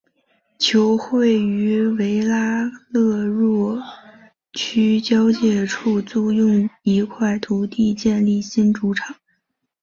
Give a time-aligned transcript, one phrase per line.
[0.57, 3.79] 球会于维拉勒若
[4.53, 9.15] 区交界处租用一块土地建立新主场。